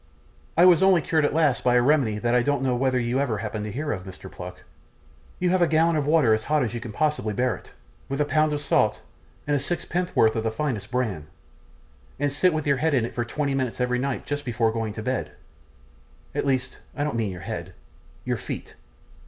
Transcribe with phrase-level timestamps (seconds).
[0.57, 3.19] I was only cured at last by a remedy that I don't know whether you
[3.19, 4.31] ever happened to hear of, Mr.
[4.31, 4.63] Pluck.
[5.37, 7.69] You have a gallon of water as hot as you can possibly bear it,
[8.09, 9.01] with a pound of salt,
[9.45, 11.27] and sixpen'orth of the finest bran,
[12.19, 14.91] and sit with your head in it for twenty minutes every night just before going
[14.93, 15.33] to bed;
[16.33, 17.75] at least, I don't mean your head
[18.25, 18.73] your feet.